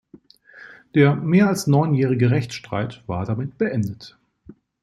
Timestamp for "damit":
3.27-3.59